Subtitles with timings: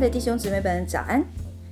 [0.00, 1.24] 的弟兄姊妹们，早安！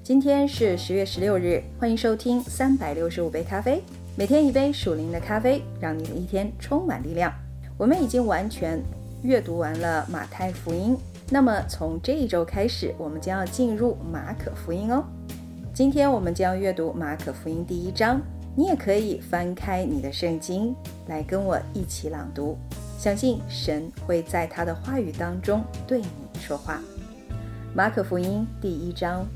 [0.00, 3.82] 今天是十月十六日，欢迎收听三百六十五杯咖啡，
[4.14, 7.32] 每天一杯属灵的咖啡，让你的一天充满力量。
[7.76, 8.80] 我们已经完全
[9.24, 10.96] 阅读完了马太福音，
[11.30, 15.02] 那么从这一周开始，我们将要进入马可福音哦。
[15.74, 18.20] 今天我们将阅读马可福音第一章，
[18.54, 20.72] 你也可以翻开你的圣经
[21.08, 22.56] 来跟我一起朗读，
[23.00, 26.06] 相信神会在他的话语当中对你
[26.40, 26.80] 说话。
[27.74, 29.26] 马可福音第一章，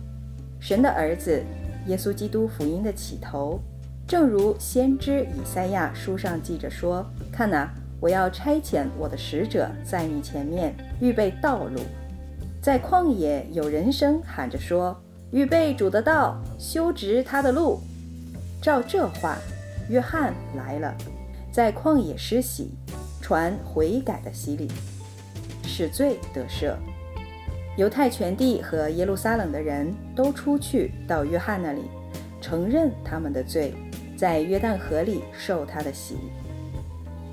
[0.61, 1.43] 神的儿子
[1.87, 3.59] 耶稣基督福音的起头，
[4.07, 11.81] 正如先知以赛亚书上记着说：“看哪，我要差遣我的使者在你前面预备道路，
[12.61, 14.95] 在旷野有人声喊着说：
[15.31, 17.81] 预备主的道，修直他的路。”
[18.61, 19.39] 照这话，
[19.89, 20.95] 约翰来了，
[21.51, 22.73] 在旷野施洗，
[23.23, 24.71] 传悔改的洗礼，
[25.65, 26.75] 使罪得赦。
[27.77, 31.83] 犹太全地和耶路撒冷的人都出去到约翰那里，
[32.41, 33.75] 承认他们的罪，
[34.17, 36.17] 在约旦河里受他的洗。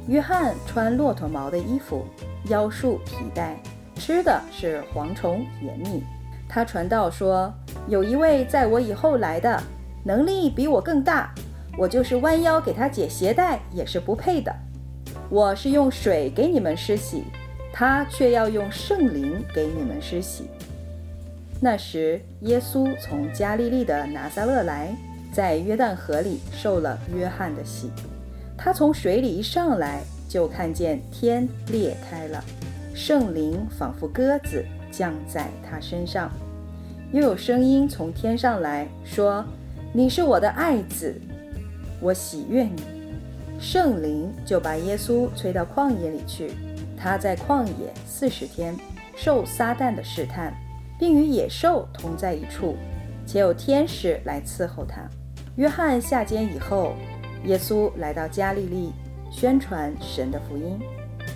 [0.09, 2.03] 约翰穿骆驼毛的衣服，
[2.49, 3.55] 腰束皮带，
[3.95, 6.03] 吃的是蝗虫盐蜜。
[6.49, 7.51] 他传道说
[7.87, 9.63] ：“有一位在我以后来的，
[10.03, 11.33] 能力比我更大，
[11.77, 14.53] 我就是弯腰给他解鞋带也是不配的。
[15.29, 17.23] 我是用水给你们施洗。”
[17.75, 20.45] 他却要用圣灵给你们施洗。
[21.59, 24.95] 那时，耶稣从加利利的拿撒勒来，
[25.33, 27.89] 在约旦河里受了约翰的洗。
[28.55, 32.43] 他从水里一上来，就看见天裂开了，
[32.93, 36.31] 圣灵仿佛鸽子降在他身上，
[37.11, 39.43] 又有声音从天上来说
[39.91, 41.19] ：“你是我的爱子，
[41.99, 42.83] 我喜悦你。”
[43.59, 46.51] 圣灵就把耶稣吹到旷野里去。
[47.03, 48.73] 他在旷野四十天，
[49.13, 50.53] 受撒旦的试探，
[50.97, 52.77] 并与野兽同在一处，
[53.27, 55.01] 且有天使来伺候他。
[55.57, 56.93] 约翰下监以后，
[57.43, 58.93] 耶稣来到加利利，
[59.29, 60.79] 宣传神的福音，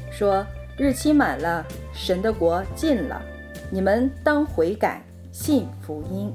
[0.10, 0.48] 说
[0.80, 3.22] ：“日期满了，神的国近了，
[3.70, 5.02] 你们当悔改，
[5.34, 6.34] 信福音。”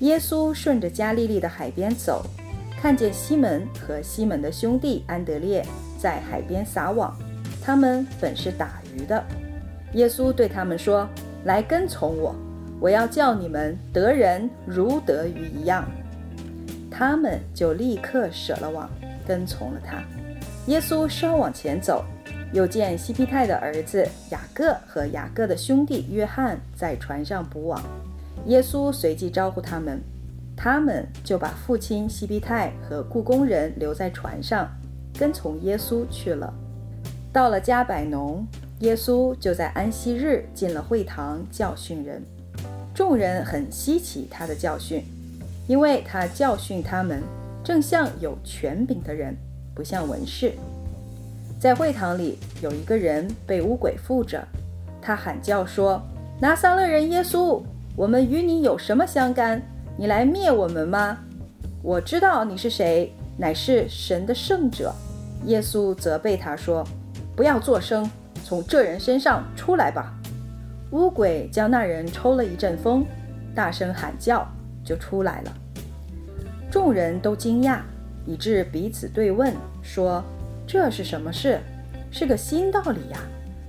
[0.00, 2.26] 耶稣顺着加利利的海边走，
[2.82, 5.64] 看见西门和西门的兄弟安德烈
[6.00, 7.16] 在海边撒网。
[7.62, 9.22] 他们本是打鱼的，
[9.92, 11.08] 耶稣对他们说
[11.44, 12.34] ：“来跟从我，
[12.80, 15.84] 我要叫你们得人如得鱼一样。”
[16.90, 18.88] 他们就立刻舍了网，
[19.26, 20.02] 跟从了他。
[20.66, 22.04] 耶稣稍往前走，
[22.52, 27.82] 又见西庇太的儿子雅各和雅各的兄弟约翰在船上捕网。
[28.46, 30.00] 耶稣随即招呼他们，
[30.56, 34.68] 他们就把父亲西庇太和雇工人留在船上，
[35.18, 36.52] 跟从耶稣去了。
[37.32, 38.44] 到了加百农，
[38.80, 42.20] 耶稣就在安息日进了会堂教训人。
[42.92, 45.04] 众人很稀奇他的教训，
[45.68, 47.22] 因为他教训他们，
[47.62, 49.36] 正像有权柄的人，
[49.76, 50.52] 不像文士。
[51.60, 54.44] 在会堂里有一个人被污鬼附着，
[55.00, 56.02] 他喊叫说
[56.40, 57.62] ：“拿撒勒人耶稣，
[57.94, 59.62] 我们与你有什么相干？
[59.96, 61.16] 你来灭我们吗？
[61.80, 64.92] 我知道你是谁，乃是神的圣者。”
[65.46, 66.84] 耶稣责备他说。
[67.40, 68.06] 不要作声，
[68.44, 70.12] 从这人身上出来吧！
[70.90, 73.02] 乌鬼将那人抽了一阵风，
[73.54, 74.46] 大声喊叫，
[74.84, 75.52] 就出来了。
[76.70, 77.78] 众人都惊讶，
[78.26, 80.22] 以致彼此对问，说
[80.68, 81.58] ：“这是什么事？
[82.10, 83.18] 是个新道理呀！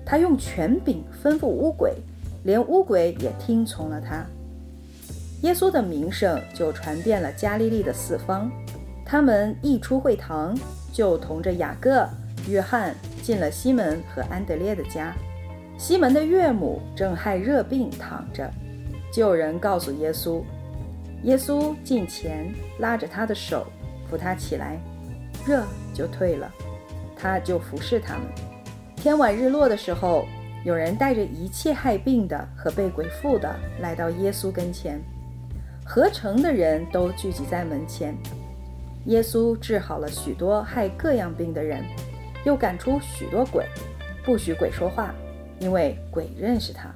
[0.05, 1.95] 他用权柄吩咐乌鬼，
[2.43, 4.25] 连乌鬼也听从了他。”
[5.43, 8.51] 耶稣的名声就传遍了加利利的四方。
[9.05, 10.59] 他们一出会堂，
[10.91, 12.05] 就同着雅各、
[12.47, 12.95] 约翰。
[13.21, 15.13] 进了西门和安德烈的家，
[15.77, 18.49] 西门的岳母正害热病躺着，
[19.13, 20.41] 就有人告诉耶稣。
[21.21, 23.67] 耶稣近前拉着他的手，
[24.09, 24.81] 扶他起来，
[25.45, 25.63] 热
[25.93, 26.51] 就退了，
[27.15, 28.23] 他就服侍他们。
[28.95, 30.25] 天晚日落的时候，
[30.65, 34.99] 有人带着一切害病的和被鬼附的来到耶稣跟前，
[35.85, 38.17] 合城的人都聚集在门前。
[39.05, 41.85] 耶稣治好了许多害各样病的人。
[42.45, 43.65] 又赶出许多鬼，
[44.23, 45.13] 不许鬼说话，
[45.59, 46.89] 因为鬼认识他。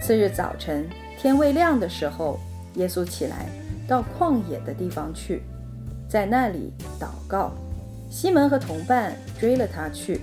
[0.00, 0.88] 次日早晨，
[1.18, 2.38] 天未亮的时候，
[2.74, 3.46] 耶稣起来
[3.88, 5.42] 到旷野的地方去，
[6.08, 7.52] 在那里祷告。
[8.10, 10.20] 西门和同伴追了他去，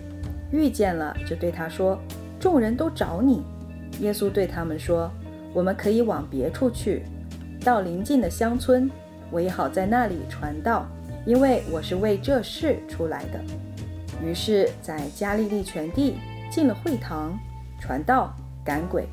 [0.52, 2.00] 遇见了，就对他说
[2.40, 3.42] ：“众人都找你。”
[4.00, 5.12] 耶稣对他们说
[5.54, 7.04] ：“我们可以往别处去，
[7.66, 8.90] 到邻近的乡村，
[9.30, 10.86] 我也好在那里传道，
[11.26, 13.40] 因为我是为这事出来的。”
[14.24, 16.18] 于是，在加利利全地
[16.50, 17.38] 进了会堂，
[17.80, 18.34] 传道
[18.64, 19.08] 赶鬼。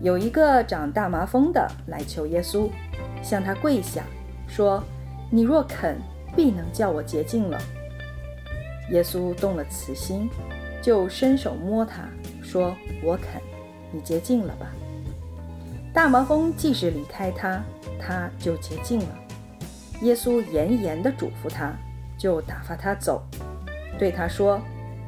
[0.00, 2.68] 有一个长大麻风的来求耶稣，
[3.22, 4.04] 向他跪下，
[4.46, 4.82] 说
[5.30, 5.96] ：“你若肯，
[6.36, 7.58] 必能叫我洁净了。”
[8.90, 10.28] 耶稣动了慈心，
[10.82, 12.02] 就伸手摸他，
[12.42, 13.40] 说：“我肯，
[13.92, 14.66] 你洁净了吧。”
[15.94, 17.62] 大麻风即使离开他，
[18.00, 19.18] 他就洁净了。
[20.02, 21.72] 耶稣严严地嘱咐他，
[22.18, 23.22] 就打发他走，
[24.02, 24.60] 对他说：“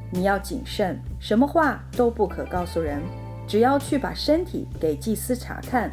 [0.08, 3.02] 你要谨慎，什么话都不可告诉人。”
[3.44, 5.90] 只要去把身体给祭司查看，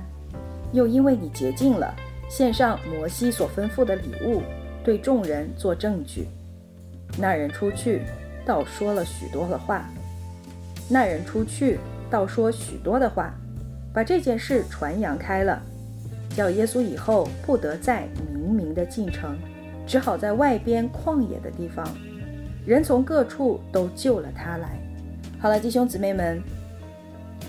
[0.71, 1.91] 又因为你洁净了，
[2.29, 4.43] 献上摩西所吩咐的礼物，
[4.83, 6.27] 对众人做证据。
[7.17, 8.03] 那人出去，
[8.45, 9.89] 倒说了许多的话。
[10.87, 13.33] 那人出去，倒说许多的话，
[13.91, 15.59] 把这件事传扬开了，
[16.35, 19.35] 叫耶稣以后不得再明明的进城，
[19.87, 21.83] 只好在外边旷野的地方。
[22.65, 24.79] 人从各处都救了他来。
[25.39, 26.41] 好了，弟兄姊妹们。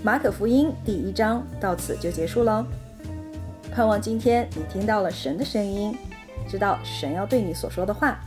[0.04, 2.66] 马可福音第一章到此就结束喽。
[3.72, 5.94] 盼望今天你听到了神的声音，
[6.48, 8.18] 知道神要对你所说的话。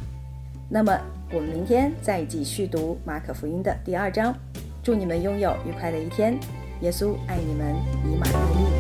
[0.70, 0.98] 那么
[1.34, 4.34] 我们明天再继续读马可福音的第二章。
[4.82, 6.40] 祝你们拥有愉快的一天。
[6.82, 8.75] 耶稣爱你们，以马内利。